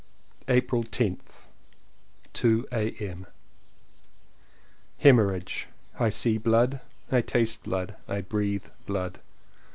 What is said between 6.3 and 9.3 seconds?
blood; I taste blood; I breathe blood!